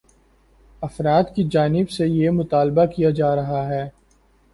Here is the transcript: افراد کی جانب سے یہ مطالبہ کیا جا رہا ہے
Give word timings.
افراد 0.81 1.23
کی 1.35 1.43
جانب 1.51 1.89
سے 1.89 2.07
یہ 2.07 2.29
مطالبہ 2.31 2.85
کیا 2.85 3.09
جا 3.11 3.35
رہا 3.35 3.63
ہے 3.67 3.87